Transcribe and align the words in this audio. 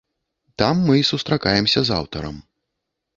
Там 0.61 0.79
мы 0.87 0.95
і 1.01 1.05
сустракаемся 1.11 1.79
з 1.91 1.99
аўтарам. 1.99 2.41